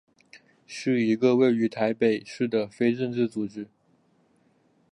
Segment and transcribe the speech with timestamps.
[0.65, 3.67] 是一个位于台北市的非政府组织。